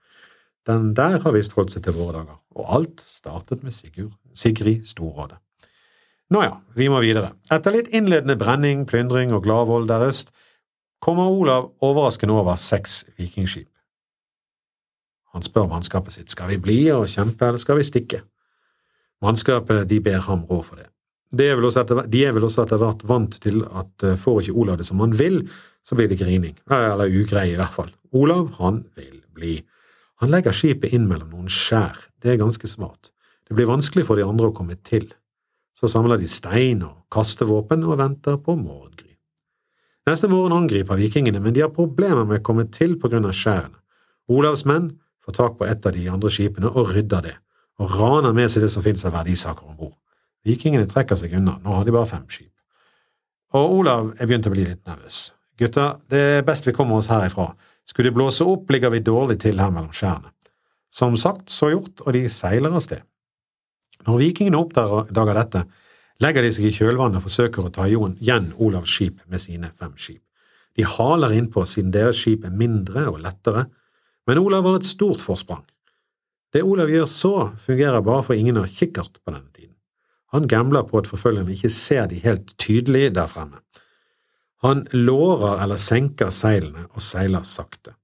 Den 0.69 0.93
der 0.95 1.19
har 1.23 1.33
visst 1.33 1.55
holdt 1.57 1.73
seg 1.73 1.87
til 1.87 1.97
våre 1.97 2.19
dager, 2.19 2.41
og 2.59 2.73
alt 2.77 3.05
startet 3.09 3.63
med 3.65 3.73
Sigurd, 3.73 4.17
Sigrid 4.37 4.85
Storråde. 4.89 5.39
Nå 6.29 6.43
ja, 6.45 6.59
vi 6.77 6.91
må 6.93 7.01
videre. 7.01 7.33
Etter 7.49 7.73
litt 7.73 7.89
innledende 7.97 8.37
brenning, 8.37 8.85
plyndring 8.89 9.33
og 9.33 9.47
gladvold 9.47 9.89
der 9.89 10.05
øst, 10.11 10.35
kommer 11.01 11.31
Olav 11.33 11.71
overraskende 11.81 12.37
over 12.37 12.59
seks 12.61 13.07
vikingskip. 13.17 13.71
Han 15.33 15.45
spør 15.45 15.71
mannskapet 15.71 16.17
sitt 16.17 16.33
skal 16.33 16.51
vi 16.53 16.61
bli 16.61 16.79
og 16.93 17.09
kjempe, 17.09 17.49
eller 17.49 17.63
skal 17.63 17.79
vi 17.79 17.87
stikke? 17.87 18.23
Mannskapet 19.25 19.89
de 19.89 20.01
ber 20.05 20.21
ham 20.27 20.45
råd 20.49 20.65
for 20.67 20.81
det. 20.81 20.89
De 21.29 21.45
er, 21.45 21.61
etter, 21.61 22.05
de 22.09 22.21
er 22.25 22.37
vel 22.37 22.47
også 22.49 22.65
etter 22.65 22.81
hvert 22.81 23.03
vant 23.09 23.35
til 23.45 23.61
at 23.67 24.05
eh, 24.05 24.17
får 24.17 24.43
ikke 24.43 24.61
Olav 24.63 24.79
det 24.81 24.87
som 24.89 25.01
han 25.05 25.13
vil, 25.17 25.43
så 25.85 25.97
blir 25.97 26.09
det 26.09 26.21
grining, 26.21 26.55
eller 26.73 27.09
ugreie 27.09 27.53
i 27.53 27.59
hvert 27.59 27.75
fall. 27.75 27.91
Olav, 28.17 28.55
han 28.57 28.83
vil 28.97 29.21
bli. 29.37 29.59
Han 30.19 30.33
legger 30.33 30.55
skipet 30.57 30.95
inn 30.97 31.07
mellom 31.07 31.31
noen 31.31 31.51
skjær, 31.53 31.97
det 32.23 32.33
er 32.33 32.41
ganske 32.41 32.67
smart. 32.67 33.13
Det 33.47 33.57
blir 33.57 33.69
vanskelig 33.71 34.05
for 34.09 34.19
de 34.19 34.27
andre 34.27 34.51
å 34.51 34.55
komme 34.57 34.77
til. 34.85 35.07
Så 35.79 35.89
samler 35.89 36.19
de 36.19 36.27
stein 36.29 36.83
og 36.83 37.05
kastevåpen 37.15 37.85
og 37.87 38.01
venter 38.01 38.41
på 38.43 38.57
morgengry. 38.59 39.15
Neste 40.09 40.29
morgen 40.29 40.57
angriper 40.57 40.99
vikingene, 40.99 41.41
men 41.41 41.55
de 41.55 41.63
har 41.63 41.75
problemer 41.75 42.27
med 42.27 42.41
å 42.41 42.45
komme 42.45 42.67
til 42.73 42.97
på 42.99 43.11
grunn 43.13 43.29
av 43.29 43.37
skjærene. 43.37 43.79
Olavs 44.29 44.65
menn 44.69 44.91
får 45.25 45.37
tak 45.39 45.57
på 45.59 45.69
et 45.69 45.87
av 45.87 45.95
de 45.95 46.09
andre 46.11 46.33
skipene 46.33 46.69
og 46.69 46.93
rydder 46.95 47.25
det, 47.29 47.35
og 47.79 47.95
raner 47.95 48.35
med 48.37 48.51
seg 48.51 48.65
det 48.65 48.73
som 48.75 48.85
finnes 48.85 49.05
av 49.07 49.15
verdisaker 49.15 49.69
om 49.69 49.77
bord. 49.79 49.97
Vikingene 50.49 50.89
trekker 50.89 51.19
seg 51.19 51.35
unna, 51.39 51.59
nå 51.63 51.77
har 51.77 51.87
de 51.87 51.95
bare 51.95 52.11
fem 52.11 52.25
skip. 52.33 52.53
Og 53.57 53.79
Olav 53.81 54.13
er 54.17 54.29
begynt 54.29 54.49
å 54.49 54.53
bli 54.53 54.67
litt 54.67 54.85
nervøs. 54.89 55.29
Gutta, 55.59 55.91
det 56.11 56.25
er 56.39 56.47
best 56.47 56.67
vi 56.69 56.75
kommer 56.77 57.01
oss 57.01 57.09
herifra. 57.11 57.51
Skulle 57.88 58.11
de 58.11 58.18
blåse 58.18 58.45
opp, 58.45 58.68
ligger 58.71 58.92
vi 58.92 59.00
dårlig 59.04 59.38
til 59.40 59.61
her 59.61 59.73
mellom 59.73 59.95
skjærene. 59.97 60.33
Som 60.92 61.16
sagt, 61.21 61.49
så 61.52 61.71
gjort, 61.73 62.02
og 62.04 62.14
de 62.16 62.26
seiler 62.33 62.73
av 62.73 62.85
sted. 62.85 63.00
Når 64.07 64.21
vikingene 64.23 64.61
oppdager 64.61 65.35
dette, 65.37 65.64
legger 66.23 66.45
de 66.45 66.52
seg 66.54 66.68
i 66.68 66.75
kjølvannet 66.75 67.21
og 67.21 67.26
forsøker 67.26 67.66
å 67.66 67.73
ta 67.73 67.88
igjen 67.88 68.52
Olavs 68.57 68.92
skip 68.92 69.21
med 69.26 69.42
sine 69.42 69.71
fem 69.75 69.95
skip. 70.00 70.23
De 70.78 70.87
haler 70.87 71.35
innpå 71.35 71.64
siden 71.66 71.90
deres 71.95 72.21
skip 72.21 72.45
er 72.47 72.54
mindre 72.54 73.09
og 73.11 73.21
lettere, 73.25 73.66
men 74.28 74.40
Olav 74.40 74.66
har 74.68 74.78
et 74.78 74.87
stort 74.87 75.25
forsprang. 75.25 75.64
Det 76.52 76.62
Olav 76.64 76.90
gjør 76.92 77.09
så, 77.11 77.35
fungerer 77.61 78.04
bare 78.04 78.25
for 78.25 78.38
ingen 78.38 78.57
har 78.61 78.71
kikkert 78.71 79.18
på 79.21 79.33
denne 79.33 79.50
tiden. 79.52 79.75
Han 80.33 80.49
gambler 80.49 80.85
på 80.88 81.00
at 81.00 81.09
forfølgerne 81.09 81.54
ikke 81.54 81.73
ser 81.73 82.09
de 82.09 82.21
helt 82.21 82.52
tydelig 82.61 83.14
der 83.16 83.28
fremme. 83.28 83.61
Han 84.67 84.87
lårer 84.93 85.62
eller 85.62 85.79
senker 85.79 86.31
seilene 86.35 86.88
og 86.88 87.03
seiler 87.05 87.45
sakte. 87.47 87.95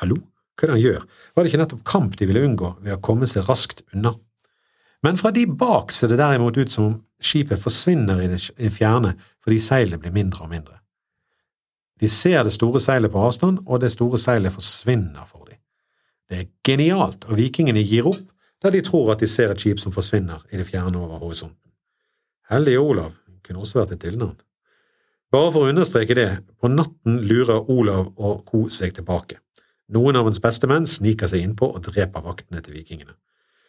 Hallo, 0.00 0.20
hva 0.54 0.66
er 0.66 0.70
det 0.70 0.76
han 0.76 0.84
gjør, 0.84 1.06
var 1.34 1.42
det 1.42 1.50
ikke 1.50 1.62
nettopp 1.62 1.86
kamp 1.88 2.18
de 2.18 2.28
ville 2.28 2.42
unngå 2.46 2.74
ved 2.84 2.94
å 2.94 3.02
komme 3.02 3.26
seg 3.26 3.48
raskt 3.48 3.82
unna? 3.94 4.12
Men 5.02 5.16
fra 5.16 5.32
de 5.32 5.46
bak 5.48 5.92
ser 5.92 6.12
det 6.12 6.20
derimot 6.20 6.58
ut 6.60 6.70
som 6.70 6.86
om 6.86 6.98
skipet 7.20 7.60
forsvinner 7.60 8.20
i 8.22 8.28
det 8.30 8.72
fjerne 8.74 9.14
fordi 9.40 9.58
seilet 9.64 10.00
blir 10.02 10.14
mindre 10.14 10.44
og 10.44 10.52
mindre. 10.52 10.76
De 12.00 12.08
ser 12.08 12.44
det 12.44 12.52
store 12.54 12.80
seilet 12.80 13.12
på 13.12 13.20
avstand, 13.20 13.60
og 13.66 13.80
det 13.82 13.90
store 13.92 14.18
seilet 14.20 14.54
forsvinner 14.54 15.26
for 15.28 15.44
dem. 15.48 15.58
Det 16.30 16.38
er 16.38 16.52
genialt, 16.64 17.26
og 17.28 17.36
vikingene 17.36 17.82
gir 17.84 18.08
opp 18.08 18.22
da 18.60 18.70
de 18.72 18.80
tror 18.84 19.12
at 19.12 19.20
de 19.20 19.28
ser 19.28 19.52
et 19.52 19.60
skip 19.60 19.80
som 19.80 19.92
forsvinner 19.92 20.44
i 20.52 20.60
det 20.60 20.68
fjerne 20.68 21.00
over 21.00 21.20
horisonten. 21.20 21.72
Heldige 22.50 22.80
Olav 22.80 23.16
kunne 23.44 23.64
også 23.64 23.80
vært 23.80 23.96
et 23.96 24.04
tilnavn. 24.04 24.36
Bare 25.30 25.50
for 25.54 25.62
å 25.62 25.70
understreke 25.70 26.14
det, 26.18 26.30
på 26.58 26.68
natten 26.72 27.20
lurer 27.22 27.68
Olav 27.70 28.08
og 28.18 28.42
co. 28.48 28.64
seg 28.68 28.96
tilbake. 28.96 29.38
Noen 29.94 30.18
av 30.18 30.26
hans 30.26 30.42
beste 30.42 30.66
menn 30.70 30.86
sniker 30.86 31.30
seg 31.30 31.44
innpå 31.44 31.68
og 31.70 31.84
dreper 31.86 32.24
vaktene 32.24 32.62
til 32.62 32.74
vikingene. 32.74 33.14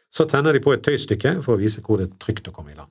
Så 0.09 0.25
tenner 0.29 0.53
de 0.53 0.61
på 0.61 0.73
et 0.73 0.81
tøystykke 0.85 1.37
for 1.45 1.55
å 1.55 1.61
vise 1.61 1.83
hvor 1.85 2.01
det 2.01 2.09
er 2.09 2.17
trygt 2.21 2.49
å 2.49 2.53
komme 2.55 2.73
i 2.73 2.77
land. 2.77 2.89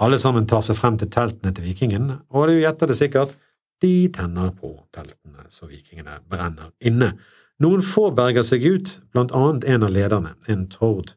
Alle 0.00 0.20
sammen 0.20 0.46
tar 0.48 0.62
seg 0.64 0.76
frem 0.78 0.96
til 1.00 1.10
teltene 1.12 1.52
til 1.56 1.64
vikingene, 1.64 2.20
og 2.32 2.48
du 2.48 2.60
gjetter 2.60 2.88
det 2.88 2.96
sikkert, 3.00 3.32
de 3.80 4.08
tenner 4.12 4.52
på 4.56 4.74
teltene 4.92 5.48
så 5.48 5.68
vikingene 5.68 6.20
brenner 6.28 6.74
inne. 6.84 7.14
Noen 7.60 7.84
få 7.84 8.10
berger 8.16 8.44
seg 8.44 8.64
ut, 8.64 8.94
blant 9.12 9.32
annet 9.36 9.64
en 9.68 9.88
av 9.88 9.92
lederne, 9.96 10.36
en 10.48 10.68
tord. 10.72 11.16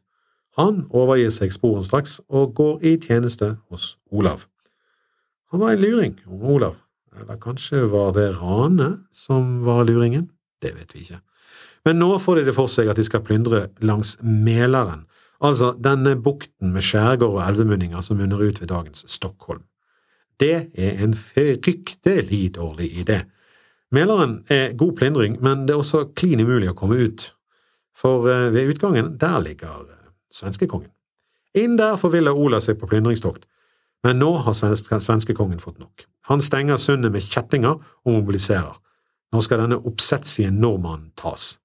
Han 0.56 0.84
overgir 0.88 1.32
seg 1.32 1.52
sporenstraks 1.52 2.18
og 2.28 2.56
går 2.56 2.84
i 2.84 2.96
tjeneste 3.00 3.54
hos 3.68 3.94
Olav. 4.12 4.48
Han 5.54 5.60
var 5.60 5.72
en 5.72 5.80
luring, 5.80 6.14
Olav. 6.26 6.76
Eller 7.20 7.36
kanskje 7.36 7.84
var 7.86 8.12
det 8.12 8.40
Rane 8.40 8.88
som 9.12 9.60
var 9.62 9.84
luringen? 9.84 10.24
Det 10.62 10.72
vet 10.74 10.94
vi 10.94 11.04
ikke. 11.04 11.20
Men 11.86 12.00
nå 12.02 12.08
får 12.18 12.40
de 12.40 12.42
det 12.48 12.54
for 12.56 12.66
seg 12.66 12.90
at 12.90 12.98
de 12.98 13.04
skal 13.06 13.22
plyndre 13.22 13.68
langs 13.78 14.16
Mælaren, 14.18 15.04
altså 15.38 15.68
denne 15.78 16.16
bukten 16.18 16.74
med 16.74 16.82
skjærgård 16.82 17.36
og 17.36 17.44
elvemunninger 17.44 18.02
som 18.02 18.18
munner 18.18 18.42
ut 18.42 18.58
ved 18.58 18.72
dagens 18.74 19.06
Stockholm. 19.06 19.62
Det 20.42 20.74
er 20.74 20.98
en 21.06 21.14
fryktelig 21.14 22.56
dårlig 22.58 22.90
idé. 23.04 23.22
Mælaren 23.94 24.40
er 24.50 24.74
god 24.74 24.96
plyndring, 24.98 25.38
men 25.38 25.68
det 25.68 25.78
er 25.78 25.86
også 25.86 26.08
klin 26.18 26.42
umulig 26.42 26.74
å 26.74 26.78
komme 26.82 26.98
ut, 26.98 27.28
for 27.94 28.26
eh, 28.26 28.50
ved 28.50 28.74
utgangen 28.74 29.14
der 29.22 29.38
ligger 29.38 29.86
eh, 29.86 30.06
svenskekongen. 30.34 30.90
Inn 31.54 31.78
der 31.78 31.94
forviller 31.94 32.34
Olav 32.34 32.66
seg 32.66 32.82
på 32.82 32.90
plyndringstokt, 32.90 33.46
men 34.04 34.20
nå 34.20 34.30
har 34.44 34.54
svenskekongen 34.54 35.60
fått 35.62 35.80
nok. 35.80 36.04
Han 36.28 36.42
stenger 36.44 36.80
sundet 36.80 37.12
med 37.12 37.24
kjettinger 37.24 37.78
og 37.80 38.10
mobiliserer. 38.12 38.76
Nå 39.32 39.40
skal 39.42 39.64
denne 39.64 39.80
oppsetsige 39.80 40.52
nordmannen 40.52 41.10
tas. 41.18 41.56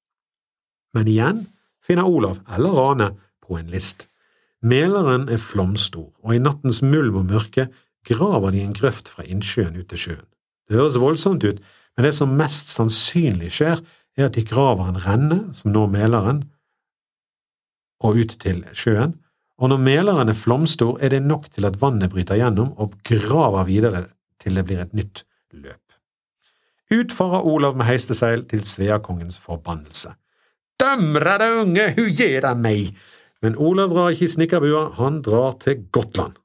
Men 0.96 1.10
igjen 1.12 1.44
finner 1.86 2.08
Olav 2.08 2.40
eller 2.56 2.76
Rane 2.76 3.10
på 3.46 3.60
en 3.60 3.70
list. 3.72 4.08
Mæleren 4.62 5.30
er 5.32 5.40
flomstor, 5.40 6.10
og 6.24 6.36
i 6.36 6.42
nattens 6.42 6.82
mulm 6.84 7.22
og 7.22 7.30
mørke 7.30 7.70
graver 8.08 8.52
de 8.56 8.64
en 8.64 8.76
grøft 8.76 9.12
fra 9.12 9.24
innsjøen 9.24 9.78
ut 9.80 9.88
til 9.92 10.02
sjøen. 10.04 10.26
Det 10.68 10.80
høres 10.80 11.00
voldsomt 11.00 11.44
ut, 11.44 11.62
men 11.96 12.06
det 12.06 12.14
som 12.16 12.36
mest 12.40 12.72
sannsynlig 12.74 13.52
skjer, 13.56 13.80
er 14.18 14.28
at 14.28 14.36
de 14.36 14.44
graver 14.48 14.90
en 14.90 15.00
renne 15.04 15.40
som 15.56 15.72
når 15.72 15.88
Mæleren, 15.94 16.44
og 18.04 18.20
ut 18.20 18.36
til 18.40 18.64
sjøen, 18.74 19.16
og 19.60 19.70
når 19.72 19.82
Mæleren 19.84 20.32
er 20.32 20.38
flomstor, 20.38 20.98
er 21.04 21.12
det 21.12 21.22
nok 21.24 21.50
til 21.52 21.68
at 21.68 21.78
vannet 21.82 22.12
bryter 22.14 22.40
gjennom 22.40 22.72
og 22.80 22.96
graver 23.04 23.68
videre 23.68 24.06
til 24.40 24.56
det 24.56 24.66
blir 24.66 24.80
et 24.84 24.96
nytt 24.96 25.26
løp. 25.52 25.84
Ut 26.90 27.14
farer 27.14 27.46
Olav 27.46 27.76
med 27.78 27.86
heisteseil 27.86 28.46
til 28.50 28.64
Sveakongens 28.66 29.38
forbannelse. 29.44 30.16
Dømre 30.80 31.36
det 31.42 31.50
unge, 31.60 31.88
hu 31.98 32.06
gir 32.16 32.40
deg 32.46 32.62
meg! 32.64 32.94
Men 33.44 33.56
Olav 33.60 33.92
drar 33.92 34.16
ikke 34.16 34.28
i 34.28 34.32
snekkerbua, 34.32 34.86
han 34.98 35.20
drar 35.24 35.60
til 35.60 35.86
Gotland. 35.96 36.40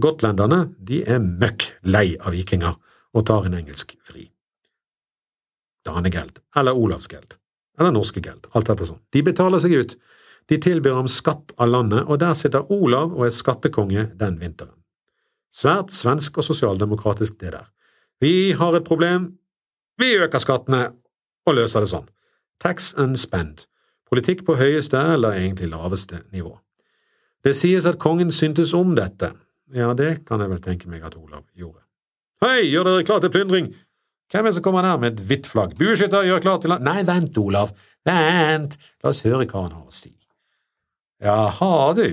Gotlenderne 0.00 0.68
de 0.78 1.02
er 1.02 1.22
møkk 1.22 1.66
lei 1.88 2.14
av 2.20 2.34
vikinger 2.34 2.78
og 3.16 3.26
tar 3.26 3.46
en 3.46 3.56
engelsk 3.58 3.94
fri. 4.06 4.28
Danegeld, 5.86 6.40
eller 6.56 6.78
Olavsgeld, 6.78 7.36
eller 7.78 7.94
norske 7.94 8.22
geld, 8.22 8.48
alt 8.54 8.70
etter 8.72 8.88
sånn. 8.88 9.02
De 9.14 9.22
betaler 9.26 9.62
seg 9.62 9.76
ut, 9.78 9.94
de 10.50 10.58
tilbyr 10.62 10.94
ham 10.94 11.08
skatt 11.10 11.54
av 11.58 11.70
landet, 11.72 12.04
og 12.06 12.20
der 12.22 12.34
sitter 12.38 12.70
Olav 12.72 13.14
og 13.14 13.26
er 13.26 13.34
skattekonge 13.34 14.10
den 14.18 14.38
vinteren. 14.40 14.74
Svært 15.50 15.94
svensk 15.94 16.38
og 16.38 16.44
sosialdemokratisk, 16.44 17.38
det 17.40 17.54
der. 17.54 17.66
Vi 18.20 18.52
har 18.52 18.76
et 18.76 18.84
problem, 18.84 19.32
vi 19.98 20.12
øker 20.20 20.42
skattene 20.42 20.82
og 21.46 21.56
løser 21.56 21.82
det 21.82 21.90
sånn. 21.90 22.06
Tax 22.60 22.92
and 23.00 23.18
spend. 23.20 23.66
Politikk 24.06 24.44
på 24.46 24.56
høyeste 24.58 25.00
eller 25.16 25.36
egentlig 25.38 25.70
laveste 25.72 26.22
nivå. 26.32 26.54
Det 27.44 27.54
sies 27.56 27.86
at 27.86 27.98
kongen 28.02 28.30
syntes 28.34 28.74
om 28.74 28.94
dette. 28.96 29.32
Ja, 29.74 29.92
det 29.98 30.24
kan 30.28 30.40
jeg 30.42 30.52
vel 30.52 30.62
tenke 30.62 30.90
meg 30.90 31.04
at 31.06 31.16
Olav 31.18 31.44
gjorde. 31.58 31.82
Hei, 32.44 32.68
gjør 32.68 32.90
dere 32.90 33.06
klar 33.08 33.22
til 33.24 33.32
plyndring! 33.34 33.72
Hvem 34.32 34.42
er 34.42 34.50
det 34.50 34.56
som 34.56 34.64
kommer 34.66 34.82
der 34.82 34.98
med 34.98 35.14
et 35.14 35.22
hvitt 35.28 35.46
flagg? 35.46 35.76
Bueskytter, 35.78 36.26
gjør 36.26 36.42
klar 36.42 36.58
til… 36.62 36.74
Nei, 36.82 37.00
vent, 37.06 37.38
Olav, 37.38 37.70
vent, 38.06 38.74
la 39.02 39.12
oss 39.12 39.22
høre 39.26 39.46
hva 39.46 39.62
han 39.68 39.76
har 39.76 39.86
å 39.86 39.94
si. 39.94 40.15
Jaha, 41.22 41.92
du. 41.96 42.08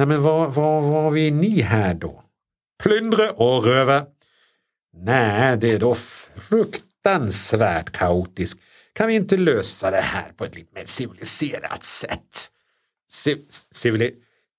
Neimen, 0.00 0.20
hva 0.20 0.48
var 0.84 1.10
vi 1.14 1.30
ni 1.32 1.62
her, 1.64 1.94
da? 2.00 2.10
Plyndre 2.82 3.30
og 3.40 3.64
røve. 3.66 3.98
Nei, 5.06 5.56
det 5.60 5.76
er 5.76 5.80
da 5.84 5.92
fruktansvært 5.96 7.92
kaotisk. 7.96 8.60
Kan 8.96 9.08
vi 9.08 9.16
ikke 9.22 9.40
løse 9.40 9.92
det 9.94 10.02
her 10.10 10.32
på 10.36 10.44
et 10.48 10.58
litt 10.58 10.72
mer 10.76 10.88
sivilisert 10.90 11.86
sett? 11.86 12.50
Sivili... 13.08 14.10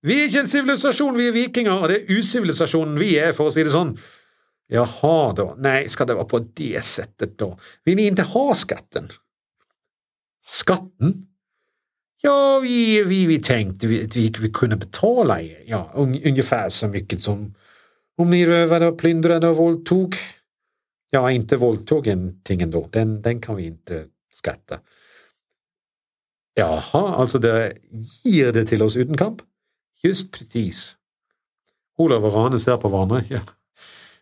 Vi 0.04 0.18
er 0.18 0.26
ikke 0.28 0.42
en 0.44 0.50
sivilisasjon, 0.52 1.16
vi 1.16 1.30
er 1.30 1.36
vikinger, 1.36 1.78
og 1.78 1.88
det 1.88 2.02
er 2.02 2.18
usivilisasjonen 2.18 2.98
vi 3.00 3.14
er, 3.22 3.32
for 3.38 3.48
å 3.48 3.54
si 3.54 3.64
det 3.64 3.72
sånn. 3.72 3.94
Jaha 4.74 5.18
da, 5.38 5.46
nei, 5.64 5.86
skal 5.92 6.10
det 6.10 6.18
være 6.18 6.32
på 6.32 6.42
det 6.58 6.82
settet 6.84 7.38
da, 7.40 7.54
vil 7.86 7.96
ni 8.00 8.10
ikke 8.10 8.26
ha 8.34 8.44
skatten? 8.58 9.08
Skatten? 10.44 11.14
Ja, 12.25 12.60
vi, 12.63 13.03
vi, 13.03 13.25
vi 13.25 13.39
tänkte 13.39 13.88
att 13.88 14.15
vi, 14.15 14.34
vi 14.42 14.50
kunde 14.50 14.77
betala 14.77 15.42
er, 15.42 15.63
ja, 15.65 15.92
un, 15.96 16.15
ungefär 16.24 16.70
så 16.70 16.88
mycket 16.88 17.24
som 17.24 17.53
om 18.18 18.30
ni 18.30 18.46
rövade 18.46 18.88
och 18.88 18.98
plyndrade 18.98 19.48
och 19.48 19.58
våldtog. 19.58 20.15
Ja, 21.10 21.32
inte 21.32 21.58
våldtog 21.58 22.08
ting 22.44 22.62
ändå, 22.62 22.89
den, 22.92 23.22
den 23.22 23.42
kan 23.42 23.56
vi 23.56 23.65
inte 23.65 24.06
skatta. 24.34 24.80
Jaha, 26.56 27.15
altså 27.15 27.39
det 27.39 27.77
gir 28.24 28.51
det 28.53 28.68
til 28.70 28.82
oss 28.82 28.96
uten 28.96 29.18
kamp? 29.18 29.42
Just 30.03 30.32
precis. 30.32 30.98
Olav 31.98 32.25
og 32.25 32.36
Rane 32.36 32.60
ser 32.60 32.77
på 32.77 32.89
hverandre. 32.89 33.24
Ja. 33.30 33.42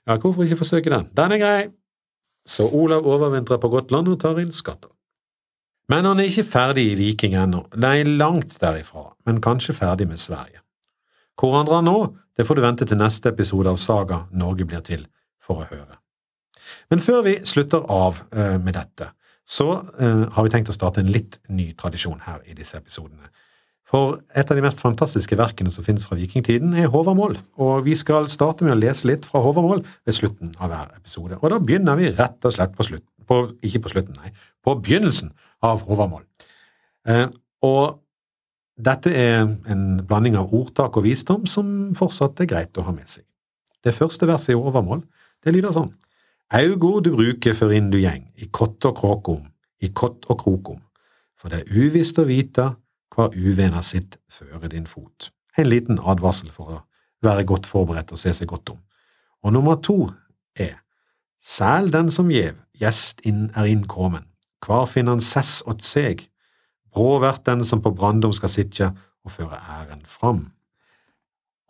ja, 0.08 0.17
hvorfor 0.17 0.43
ikke 0.43 0.55
forsøke 0.55 0.89
den? 0.89 1.10
Den 1.17 1.31
er 1.31 1.38
grei. 1.38 1.70
Så 2.48 2.67
Olav 2.67 3.05
overvintrer 3.05 3.58
på 3.58 3.70
Gotland 3.70 4.08
og 4.08 4.20
tar 4.20 4.39
inn 4.39 4.51
skatter. 4.51 4.89
Men 5.91 6.07
han 6.07 6.21
er 6.21 6.29
ikke 6.29 6.48
ferdig 6.48 6.86
i 6.88 6.95
Viking 6.95 7.33
ennå, 7.36 7.65
nei, 7.83 8.01
langt 8.07 8.53
derifra, 8.62 9.10
men 9.27 9.41
kanskje 9.43 9.75
ferdig 9.75 10.07
med 10.07 10.21
Sverige. 10.21 10.62
Hvor 11.36 11.57
han 11.57 11.67
drar 11.67 11.83
nå, 11.83 11.98
det 12.38 12.45
får 12.48 12.57
du 12.57 12.63
vente 12.63 12.88
til 12.88 13.00
neste 13.01 13.31
episode 13.33 13.71
av 13.71 13.79
Saga 13.81 14.21
Norge 14.31 14.67
blir 14.69 14.83
til 14.88 15.03
for 15.41 15.63
å 15.63 15.67
høre. 15.67 15.98
Men 16.93 17.03
før 17.03 17.25
vi 17.25 17.33
slutter 17.48 17.83
av 17.91 18.21
uh, 18.31 18.55
med 18.62 18.77
dette, 18.77 19.10
så 19.43 19.67
uh, 19.81 20.29
har 20.31 20.48
vi 20.48 20.53
tenkt 20.53 20.71
å 20.71 20.77
starte 20.77 21.03
en 21.03 21.12
litt 21.12 21.41
ny 21.51 21.71
tradisjon 21.75 22.24
her 22.24 22.39
i 22.48 22.55
disse 22.55 22.79
episodene. 22.79 23.27
For 23.83 24.21
et 24.38 24.48
av 24.48 24.55
de 24.55 24.63
mest 24.63 24.79
fantastiske 24.79 25.36
verkene 25.36 25.74
som 25.74 25.83
finnes 25.83 26.05
fra 26.07 26.15
vikingtiden, 26.15 26.71
er 26.79 26.91
Håvamål, 26.93 27.36
og 27.60 27.83
vi 27.83 27.98
skal 28.00 28.29
starte 28.31 28.63
med 28.63 28.77
å 28.77 28.79
lese 28.79 29.10
litt 29.10 29.27
fra 29.27 29.41
Håvamål 29.43 29.83
ved 30.07 30.15
slutten 30.15 30.53
av 30.62 30.71
hver 30.71 30.93
episode. 31.01 31.41
Og 31.41 31.51
da 31.51 31.60
begynner 31.60 32.00
vi 32.00 32.13
rett 32.15 32.48
og 32.48 32.55
slett 32.55 32.77
på 32.77 32.88
slutten, 32.88 33.10
ikke 33.63 33.83
på 33.83 33.91
slutten, 33.91 34.15
nei, 34.21 34.31
på 34.63 34.77
begynnelsen 34.83 35.33
av 35.65 35.84
Håvamål. 35.88 36.24
Eh, 37.08 37.27
og 37.65 38.00
dette 38.82 39.13
er 39.13 39.44
en 39.70 39.84
blanding 40.08 40.38
av 40.39 40.53
ordtak 40.56 40.98
og 40.98 41.06
visdom 41.06 41.46
som 41.50 41.91
fortsatt 41.98 42.41
er 42.41 42.50
greit 42.50 42.77
å 42.77 42.86
ha 42.88 42.94
med 42.96 43.10
seg. 43.10 43.25
Det 43.82 43.94
første 43.94 44.27
verset 44.30 44.56
i 44.56 44.60
Håvamål, 44.60 45.03
det 45.41 45.53
lyder 45.53 45.74
sånn. 45.75 45.91
Augo 46.51 47.00
du 47.00 47.13
bruker 47.15 47.56
før 47.56 47.74
inn 47.77 47.89
du 47.94 48.00
gjeng, 48.01 48.25
i 48.36 48.50
kott 48.51 48.84
og 48.89 48.98
kråkom, 49.00 49.46
i 49.82 49.89
kott 49.96 50.27
og 50.30 50.41
krokom, 50.41 50.82
for 51.39 51.53
det 51.53 51.62
er 51.62 51.77
uvisst 51.86 52.20
å 52.22 52.27
vite 52.27 52.74
hva 53.12 53.30
uvena 53.34 53.82
sitt 53.84 54.18
føre 54.32 54.70
din 54.72 54.88
fot. 54.88 55.32
En 55.58 55.70
liten 55.70 56.00
advarsel 56.00 56.51
for 56.51 56.75
å 56.75 56.82
være 57.24 57.46
godt 57.48 57.70
forberedt 57.70 58.12
og 58.13 58.20
se 58.20 58.34
seg 58.36 58.50
godt 58.51 58.74
om. 58.74 58.82
Og 59.44 59.56
nummer 59.56 59.80
to 59.84 60.06
er 60.56 60.77
Sæl 61.41 61.89
den 61.89 62.12
som 62.13 62.30
gjev, 62.30 62.60
gjest 62.77 63.24
inn 63.25 63.48
er 63.58 63.65
innkommen, 63.65 64.27
kvar 64.62 64.88
finner 64.89 65.15
han 65.15 65.24
sess 65.24 65.60
åt 65.70 65.84
seg, 65.86 66.25
brå 66.91 67.15
vert 67.24 67.46
den 67.48 67.63
som 67.68 67.82
på 67.84 67.94
brandom 67.96 68.34
skal 68.36 68.51
sitje 68.51 68.91
og 69.25 69.34
føre 69.34 69.60
æren 69.77 70.03
fram. 70.08 70.46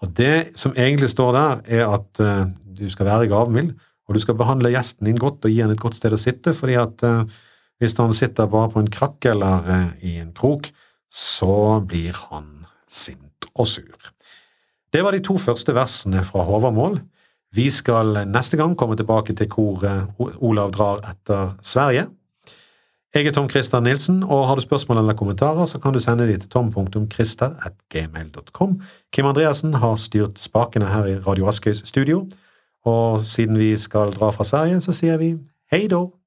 Og 0.01 0.10
det 0.17 0.57
som 0.57 0.74
egentlig 0.74 1.12
står 1.13 1.31
der, 1.36 1.63
er 1.81 1.93
at 1.93 2.21
uh, 2.24 2.50
du 2.65 2.88
skal 2.89 3.05
være 3.05 3.29
gavmild, 3.29 3.75
og 4.07 4.17
du 4.17 4.21
skal 4.24 4.38
behandle 4.39 4.74
gjesten 4.74 5.07
din 5.07 5.19
godt 5.21 5.45
og 5.45 5.53
gi 5.53 5.62
han 5.62 5.71
et 5.74 5.81
godt 5.81 6.00
sted 6.00 6.15
å 6.15 6.19
sitte, 6.19 6.55
fordi 6.57 6.77
at 6.81 7.03
uh, 7.05 7.21
hvis 7.81 7.98
han 8.00 8.13
sitter 8.13 8.50
bare 8.50 8.71
på 8.74 8.81
en 8.81 8.89
krakk 8.91 9.29
eller 9.29 9.69
uh, 9.69 9.91
i 10.01 10.17
en 10.24 10.33
krok, 10.38 10.71
så 11.12 11.81
blir 11.86 12.17
han 12.31 12.65
sint 12.89 13.50
og 13.53 13.67
sur. 13.69 14.12
Det 14.91 15.03
var 15.05 15.15
de 15.15 15.21
to 15.24 15.38
første 15.39 15.75
versene 15.75 16.24
fra 16.27 16.43
Håvamål. 16.48 16.98
Vi 17.55 17.67
skal 17.71 18.24
neste 18.31 18.57
gang 18.60 18.74
komme 18.79 18.98
tilbake 19.00 19.36
til 19.36 19.48
hvor 19.51 19.83
Olav 20.39 20.71
drar 20.75 21.03
etter 21.07 21.53
Sverige. 21.63 22.07
Jeg 23.15 23.27
er 23.27 23.32
Tom 23.32 23.50
Christer 23.50 23.80
Nilsen, 23.80 24.24
og 24.24 24.48
har 24.48 24.56
du 24.56 24.62
spørsmål 24.62 24.98
eller 24.98 25.13
kommentarer, 25.13 25.65
så 25.65 25.80
kan 25.80 25.94
du 25.94 26.00
sende 26.00 26.27
de 26.27 26.38
til 26.38 26.50
tom.christer.gmail.com. 26.50 28.82
Kim 29.13 29.25
Andreassen 29.25 29.74
har 29.74 29.96
styrt 29.96 30.39
spakene 30.39 30.86
her 30.86 31.06
i 31.06 31.20
Radio 31.20 31.48
Askøys 31.48 31.82
studio, 31.86 32.27
og 32.86 33.22
siden 33.22 33.60
vi 33.60 33.77
skal 33.77 34.12
dra 34.15 34.30
fra 34.32 34.44
Sverige, 34.44 34.82
så 34.82 34.91
sier 34.96 35.18
vi 35.18 35.38
hei 35.72 35.88
då! 35.88 36.22